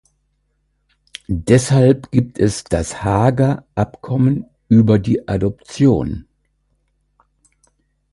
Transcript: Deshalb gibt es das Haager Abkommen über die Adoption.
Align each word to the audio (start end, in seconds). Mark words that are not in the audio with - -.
Deshalb 1.27 2.09
gibt 2.09 2.39
es 2.39 2.63
das 2.63 3.03
Haager 3.03 3.67
Abkommen 3.75 4.47
über 4.67 4.97
die 4.97 5.27
Adoption. 5.27 6.25